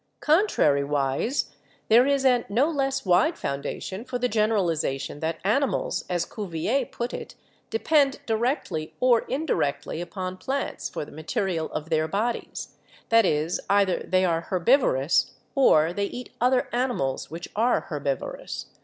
"Contrariwise, 0.19 1.51
there 1.87 2.07
is 2.07 2.25
a 2.25 2.43
no 2.49 2.67
less 2.67 3.05
wide 3.05 3.37
foundation 3.37 4.03
for 4.03 4.17
the 4.17 4.27
generalization 4.27 5.19
that 5.19 5.37
animals, 5.43 6.05
as 6.09 6.25
Cuvier 6.25 6.87
put 6.87 7.13
it, 7.13 7.35
depend 7.69 8.19
di 8.25 8.33
rectly 8.33 8.93
or 8.99 9.19
indirectly 9.29 10.01
upon 10.01 10.37
plants 10.37 10.89
for 10.89 11.05
the 11.05 11.11
material 11.11 11.71
of 11.71 11.91
their 11.91 12.07
bodies; 12.07 12.69
that 13.09 13.25
is, 13.27 13.61
either 13.69 13.99
they 13.99 14.25
are 14.25 14.41
herbivorous 14.41 15.35
or 15.53 15.93
they 15.93 16.05
eat 16.05 16.31
oth 16.41 16.53
er 16.53 16.69
animals 16.73 17.29
which 17.29 17.47
are 17.55 17.81
herbivorous. 17.81 18.65